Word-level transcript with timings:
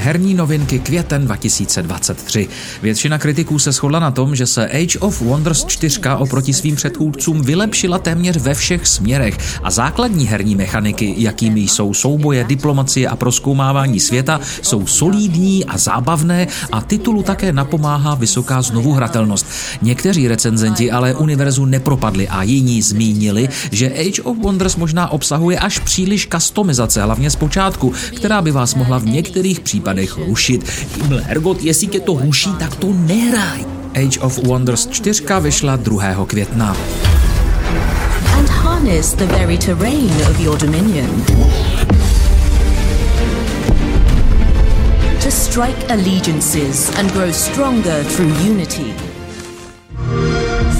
Herní 0.00 0.34
novinky 0.34 0.78
květen 0.78 1.24
2023. 1.24 2.48
Většina 2.82 3.18
kritiků 3.18 3.58
se 3.58 3.72
shodla 3.72 4.00
na 4.00 4.10
tom, 4.10 4.36
že 4.36 4.46
se 4.46 4.68
Age 4.68 4.98
of 4.98 5.20
Wonders 5.20 5.64
4 5.64 6.00
oproti 6.18 6.52
svým 6.52 6.76
předchůdcům 6.76 7.42
vylepšila 7.42 7.98
téměř 7.98 8.36
ve 8.36 8.54
všech 8.54 8.86
směrech 8.86 9.38
a 9.62 9.70
základní 9.70 10.26
herní 10.26 10.56
mechaniky, 10.56 11.14
jakými 11.16 11.60
jsou 11.60 11.94
souboje, 11.94 12.44
diplomacie 12.44 13.08
a 13.08 13.16
proskoumávání 13.16 14.00
světa, 14.00 14.40
jsou 14.62 14.86
solídní 14.86 15.64
a 15.64 15.78
zábavné 15.78 16.46
a 16.72 16.80
titulu 16.80 17.22
také 17.22 17.52
napomáhá 17.52 18.14
vysoká 18.14 18.62
znovuhratelnost. 18.62 19.46
Někteří 19.82 20.28
recenzenti 20.28 20.90
ale 20.90 21.14
univerzu 21.14 21.64
nepropadli 21.64 22.28
a 22.28 22.42
jiní 22.42 22.82
zmínili, 22.82 23.48
že 23.72 23.92
Age 23.92 24.22
of 24.22 24.38
Wonders 24.38 24.76
možná 24.76 25.08
obsahuje 25.08 25.58
až 25.58 25.78
příliš 25.78 26.28
customizace, 26.32 27.02
hlavně 27.02 27.30
z 27.30 27.36
počátku, 27.36 27.92
která 28.16 28.42
by 28.42 28.50
vás 28.50 28.74
mohla 28.74 28.98
v 28.98 29.06
některých 29.06 29.60
případech 29.60 29.88
rušit. 30.06 30.70
Ergot, 31.26 31.62
jestli 31.62 31.86
tě 31.86 32.00
to 32.00 32.18
ruší, 32.24 32.50
tak 32.58 32.76
to 32.76 32.86
nehraj. 32.92 33.64
Age 33.94 34.20
of 34.20 34.38
Wonders 34.38 34.86
4 34.86 35.24
vyšla 35.40 35.76
2. 35.76 36.26
května. 36.26 36.76
And 38.38 38.48
harness 38.48 39.12
the 39.12 39.26
very 39.26 39.58
terrain 39.58 40.10
of 40.30 40.40
your 40.40 40.58
dominion. 40.58 41.24
To 45.22 45.30
strike 45.30 45.92
allegiances 45.92 46.90
and 46.98 47.12
grow 47.12 47.32
stronger 47.32 48.04
through 48.04 48.32
unity. 48.50 48.94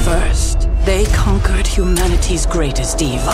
First, 0.04 0.68
they 0.84 1.06
conquered 1.24 1.66
humanity's 1.66 2.46
greatest 2.46 3.02
evil. 3.02 3.32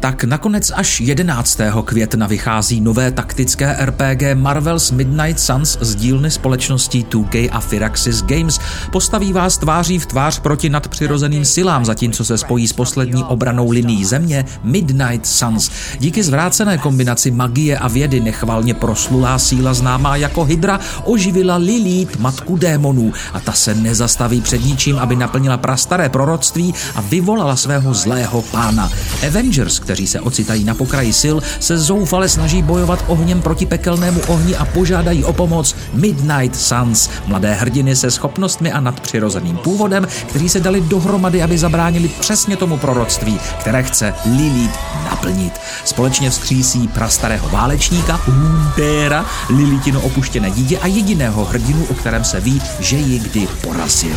Tak 0.00 0.24
nakonec 0.24 0.72
až 0.74 1.00
11. 1.00 1.60
května 1.84 2.26
vychází 2.26 2.80
nové 2.80 3.10
taktické 3.10 3.76
RPG 3.80 4.22
Marvel's 4.34 4.90
Midnight 4.90 5.40
Suns 5.40 5.78
z 5.80 5.94
dílny 5.94 6.30
společností 6.30 7.06
2K 7.10 7.48
a 7.52 7.60
Firaxis 7.60 8.22
Games. 8.22 8.60
Postaví 8.92 9.32
vás 9.32 9.58
tváří 9.58 9.98
v 9.98 10.06
tvář 10.06 10.38
proti 10.38 10.68
nadpřirozeným 10.68 11.44
silám, 11.44 11.84
zatímco 11.84 12.24
se 12.24 12.38
spojí 12.38 12.68
s 12.68 12.72
poslední 12.72 13.24
obranou 13.24 13.70
linií 13.70 14.04
země 14.04 14.44
Midnight 14.62 15.26
Suns. 15.26 15.70
Díky 15.98 16.22
zvrácené 16.22 16.78
kombinaci 16.78 17.30
magie 17.30 17.78
a 17.78 17.88
vědy 17.88 18.20
nechvalně 18.20 18.74
proslulá 18.74 19.38
síla 19.38 19.74
známá 19.74 20.16
jako 20.16 20.44
Hydra 20.44 20.80
oživila 21.04 21.56
Lilith, 21.56 22.18
matku 22.18 22.56
démonů, 22.56 23.12
a 23.32 23.40
ta 23.40 23.52
se 23.52 23.74
nezastaví 23.74 24.40
před 24.40 24.64
ničím, 24.64 24.98
aby 24.98 25.16
naplnila 25.16 25.56
prastaré 25.56 26.08
proroctví 26.08 26.74
a 26.94 27.00
vyvolala 27.00 27.56
svého 27.56 27.94
zlého 27.94 28.31
pána. 28.40 28.90
Avengers, 29.26 29.78
kteří 29.78 30.06
se 30.06 30.20
ocitají 30.20 30.64
na 30.64 30.74
pokraji 30.74 31.12
sil, 31.22 31.36
se 31.60 31.78
zoufale 31.78 32.28
snaží 32.28 32.62
bojovat 32.62 33.04
ohněm 33.06 33.42
proti 33.42 33.66
pekelnému 33.66 34.20
ohni 34.28 34.56
a 34.56 34.64
požádají 34.64 35.24
o 35.24 35.32
pomoc 35.32 35.76
Midnight 35.92 36.56
Suns, 36.56 37.10
mladé 37.26 37.54
hrdiny 37.54 37.96
se 37.96 38.10
schopnostmi 38.10 38.72
a 38.72 38.80
nadpřirozeným 38.80 39.56
původem, 39.56 40.06
kteří 40.26 40.48
se 40.48 40.60
dali 40.60 40.80
dohromady, 40.80 41.42
aby 41.42 41.58
zabránili 41.58 42.10
přesně 42.20 42.56
tomu 42.56 42.76
proroctví, 42.76 43.40
které 43.60 43.82
chce 43.82 44.14
Lilith 44.36 44.78
naplnit. 45.04 45.52
Společně 45.84 46.30
vzkřísí 46.30 46.88
prastarého 46.88 47.48
válečníka 47.48 48.20
Untera, 48.28 49.26
Lilithino 49.48 50.00
opuštěné 50.00 50.50
dítě 50.50 50.78
a 50.78 50.86
jediného 50.86 51.44
hrdinu, 51.44 51.86
o 51.90 51.94
kterém 51.94 52.24
se 52.24 52.40
ví, 52.40 52.62
že 52.80 52.96
ji 52.96 53.18
kdy 53.18 53.48
porazil. 53.62 54.16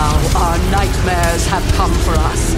Our 0.00 0.56
nightmares 0.70 1.46
have 1.48 1.62
come 1.74 1.92
for 1.92 2.14
us, 2.16 2.54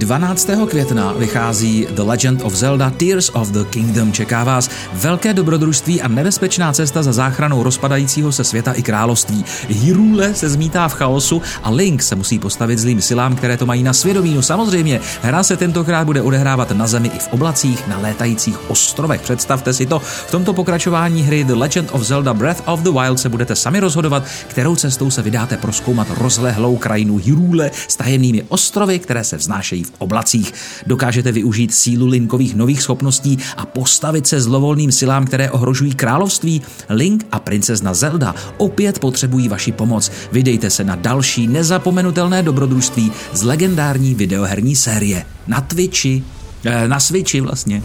12. 0.00 0.48
května 0.68 1.12
vychází 1.12 1.86
The 1.90 2.02
Legend 2.02 2.42
of 2.42 2.54
Zelda 2.54 2.90
Tears 2.90 3.30
of 3.34 3.48
the 3.48 3.64
Kingdom. 3.64 4.12
Čeká 4.12 4.44
vás 4.44 4.70
velké 4.92 5.34
dobrodružství 5.34 6.02
a 6.02 6.08
nebezpečná 6.08 6.72
cesta 6.72 7.02
za 7.02 7.12
záchranou 7.12 7.62
rozpadajícího 7.62 8.32
se 8.32 8.44
světa 8.44 8.72
i 8.72 8.82
království. 8.82 9.44
Hyrule 9.68 10.34
se 10.34 10.48
zmítá 10.48 10.88
v 10.88 10.94
chaosu 10.94 11.42
a 11.62 11.70
Link 11.70 12.02
se 12.02 12.14
musí 12.14 12.38
postavit 12.38 12.78
zlým 12.78 13.02
silám, 13.02 13.36
které 13.36 13.56
to 13.56 13.66
mají 13.66 13.82
na 13.82 13.92
svědomí. 13.92 14.34
No 14.34 14.42
samozřejmě, 14.42 15.00
hra 15.22 15.42
se 15.42 15.56
tentokrát 15.56 16.04
bude 16.04 16.22
odehrávat 16.22 16.70
na 16.70 16.86
zemi 16.86 17.10
i 17.14 17.18
v 17.18 17.28
oblacích, 17.30 17.88
na 17.88 17.98
létajících 17.98 18.70
ostrovech. 18.70 19.20
Představte 19.20 19.72
si 19.72 19.86
to. 19.86 19.98
V 19.98 20.30
tomto 20.30 20.52
pokračování 20.52 21.22
hry 21.22 21.44
The 21.44 21.54
Legend 21.54 21.88
of 21.92 22.02
Zelda 22.02 22.34
Breath 22.34 22.62
of 22.64 22.80
the 22.80 22.90
Wild 22.90 23.18
se 23.18 23.28
budete 23.28 23.56
sami 23.56 23.80
rozhodovat, 23.80 24.24
kterou 24.48 24.76
cestou 24.76 25.10
se 25.10 25.22
vydáte 25.22 25.56
proskoumat 25.56 26.06
rozlehlou 26.10 26.76
krajinu 26.76 27.16
Hyrule 27.16 27.70
s 27.88 27.96
tajenými 27.96 28.44
ostrovy, 28.48 28.98
které 28.98 29.24
se 29.24 29.36
vznášejí 29.36 29.84
v 29.84 29.89
oblacích. 29.98 30.52
Dokážete 30.86 31.32
využít 31.32 31.74
sílu 31.74 32.06
Linkových 32.06 32.54
nových 32.54 32.82
schopností 32.82 33.38
a 33.56 33.66
postavit 33.66 34.26
se 34.26 34.40
zlovolným 34.40 34.92
silám, 34.92 35.26
které 35.26 35.50
ohrožují 35.50 35.94
království. 35.94 36.62
Link 36.88 37.26
a 37.32 37.38
princezna 37.38 37.94
Zelda 37.94 38.34
opět 38.56 38.98
potřebují 38.98 39.48
vaši 39.48 39.72
pomoc. 39.72 40.10
Vydejte 40.32 40.70
se 40.70 40.84
na 40.84 40.96
další 40.96 41.46
nezapomenutelné 41.46 42.42
dobrodružství 42.42 43.12
z 43.32 43.42
legendární 43.42 44.14
videoherní 44.14 44.76
série 44.76 45.24
na 45.46 45.60
Twitchi, 45.60 46.24
eh, 46.64 46.88
na 46.88 47.00
Switchi 47.00 47.40
vlastně. 47.40 47.82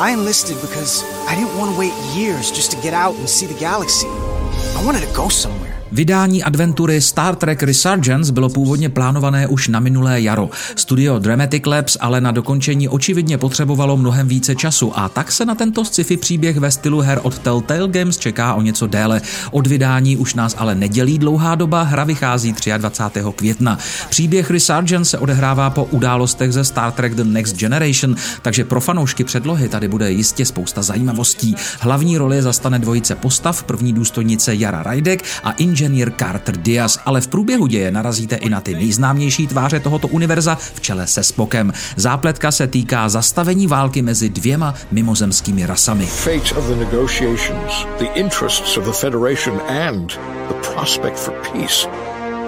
I 0.00 0.12
enlisted 0.12 0.58
because 0.62 1.04
I 1.28 1.34
didn't 1.34 1.58
want 1.58 1.72
to 1.74 1.78
wait 1.78 1.92
years 2.16 2.50
just 2.50 2.70
to 2.72 2.80
get 2.80 2.94
out 2.94 3.16
and 3.16 3.28
see 3.28 3.44
the 3.44 3.58
galaxy. 3.60 4.06
I 4.08 4.82
wanted 4.82 5.06
to 5.06 5.14
go 5.14 5.28
somewhere. 5.28 5.59
Vydání 5.92 6.42
adventury 6.42 7.00
Star 7.00 7.36
Trek 7.36 7.62
Resurgence 7.62 8.32
bylo 8.32 8.48
původně 8.48 8.88
plánované 8.88 9.46
už 9.46 9.68
na 9.68 9.80
minulé 9.80 10.20
jaro. 10.20 10.50
Studio 10.76 11.18
Dramatic 11.18 11.66
Labs 11.66 11.96
ale 12.00 12.20
na 12.20 12.30
dokončení 12.30 12.88
očividně 12.88 13.38
potřebovalo 13.38 13.96
mnohem 13.96 14.28
více 14.28 14.54
času 14.54 14.98
a 14.98 15.08
tak 15.08 15.32
se 15.32 15.44
na 15.44 15.54
tento 15.54 15.84
sci-fi 15.84 16.16
příběh 16.16 16.56
ve 16.56 16.70
stylu 16.70 17.00
her 17.00 17.20
od 17.22 17.38
Telltale 17.38 17.88
Games 17.88 18.18
čeká 18.18 18.54
o 18.54 18.62
něco 18.62 18.86
déle. 18.86 19.20
Od 19.50 19.66
vydání 19.66 20.16
už 20.16 20.34
nás 20.34 20.54
ale 20.58 20.74
nedělí 20.74 21.18
dlouhá 21.18 21.54
doba, 21.54 21.82
hra 21.82 22.04
vychází 22.04 22.54
23. 22.78 23.20
května. 23.36 23.78
Příběh 24.10 24.50
Resurgence 24.50 25.10
se 25.10 25.18
odehrává 25.18 25.70
po 25.70 25.84
událostech 25.84 26.52
ze 26.52 26.64
Star 26.64 26.92
Trek 26.92 27.14
The 27.14 27.24
Next 27.24 27.56
Generation, 27.56 28.16
takže 28.42 28.64
pro 28.64 28.80
fanoušky 28.80 29.24
předlohy 29.24 29.68
tady 29.68 29.88
bude 29.88 30.12
jistě 30.12 30.44
spousta 30.44 30.82
zajímavostí. 30.82 31.54
Hlavní 31.80 32.18
roli 32.18 32.42
zastane 32.42 32.78
dvojice 32.78 33.14
postav, 33.14 33.62
první 33.62 33.92
důstojnice 33.92 34.54
Jara 34.54 34.82
Rajdek 34.82 35.24
a 35.44 35.50
Inge 35.50 35.79
inženýr 35.80 36.12
Carter 36.16 36.56
Diaz, 36.56 36.98
ale 37.04 37.20
v 37.20 37.28
průběhu 37.28 37.66
děje 37.66 37.90
narazíte 37.90 38.36
i 38.36 38.48
na 38.48 38.60
ty 38.60 38.74
nejznámější 38.74 39.46
tváře 39.46 39.80
tohoto 39.80 40.08
univerza 40.08 40.54
v 40.54 40.80
čele 40.80 41.06
se 41.06 41.22
Spokem. 41.22 41.72
Zápletka 41.96 42.50
se 42.50 42.66
týká 42.66 43.08
zastavení 43.08 43.66
války 43.66 44.02
mezi 44.02 44.28
dvěma 44.28 44.74
mimozemskými 44.90 45.66
rasami. 45.66 46.06
Fate 46.06 46.54
of 46.54 46.64
the 46.66 46.74
negotiations, 46.74 47.86
the 47.98 48.08
interests 48.14 48.76
of 48.76 48.84
the 48.84 48.92
Federation 48.92 49.60
and 49.68 50.18
the 50.48 50.68
prospect 50.74 51.18
for 51.18 51.34
peace 51.52 51.88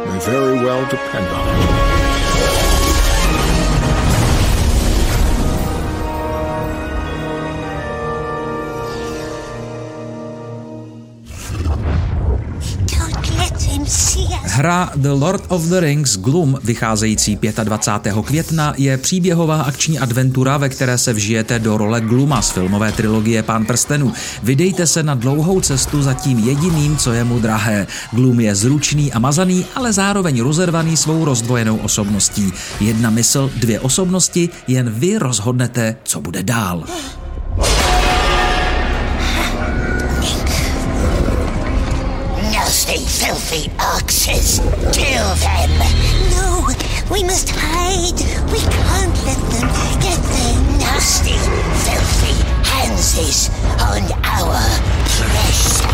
may 0.07 0.19
very 0.19 0.65
well 0.65 0.85
depend 0.91 1.27
on 1.33 1.63
it. 1.63 1.92
Hra 14.43 14.91
The 14.97 15.09
Lord 15.09 15.45
of 15.49 15.63
the 15.63 15.81
Rings 15.81 16.17
Gloom, 16.17 16.59
vycházející 16.65 17.39
25. 17.65 18.15
května, 18.25 18.75
je 18.77 18.99
příběhová 18.99 19.63
akční 19.63 19.99
adventura, 19.99 20.59
ve 20.59 20.69
které 20.69 20.99
se 20.99 21.13
vžijete 21.13 21.59
do 21.59 21.77
role 21.77 22.01
Gluma 22.01 22.43
z 22.43 22.51
filmové 22.51 22.93
trilogie 22.93 23.43
Pán 23.43 23.65
prstenů. 23.65 24.13
Vydejte 24.43 24.87
se 24.87 25.03
na 25.03 25.15
dlouhou 25.15 25.61
cestu 25.61 26.03
za 26.03 26.15
tím 26.15 26.39
jediným, 26.39 26.97
co 26.97 27.13
je 27.13 27.25
mu 27.25 27.39
drahé. 27.39 27.87
Gloom 28.13 28.41
je 28.41 28.55
zručný 28.55 29.13
a 29.13 29.19
mazaný, 29.19 29.65
ale 29.75 29.93
zároveň 29.93 30.41
rozervaný 30.41 30.97
svou 30.97 31.25
rozdvojenou 31.25 31.77
osobností. 31.77 32.53
Jedna 32.81 33.11
mysl, 33.11 33.51
dvě 33.57 33.81
osobnosti, 33.81 34.49
jen 34.69 34.91
vy 34.91 35.19
rozhodnete, 35.19 35.97
co 36.05 36.21
bude 36.21 36.43
dál. 36.43 36.85
The 43.53 43.69
oxes. 43.79 44.61
Kill 44.95 45.35
them. 45.37 45.71
No, 46.33 46.73
we 47.13 47.23
must 47.23 47.51
hide. 47.53 48.17
We 48.51 48.61
can't 48.61 49.15
let 49.27 49.37
them 49.53 49.69
get 50.01 50.17
their 50.17 50.57
nasty, 50.81 51.37
filthy 51.85 52.33
hands 52.65 53.51
on 53.79 54.09
our 54.25 54.57
precious. 55.05 55.85